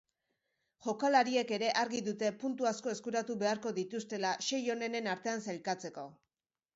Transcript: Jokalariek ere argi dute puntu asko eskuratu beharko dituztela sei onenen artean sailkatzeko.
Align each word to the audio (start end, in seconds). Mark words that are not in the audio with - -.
Jokalariek 0.85 1.51
ere 1.57 1.67
argi 1.81 1.99
dute 2.07 2.31
puntu 2.43 2.69
asko 2.69 2.93
eskuratu 2.93 3.35
beharko 3.43 3.73
dituztela 3.81 4.31
sei 4.49 4.61
onenen 4.77 5.11
artean 5.13 5.45
sailkatzeko. 5.49 6.07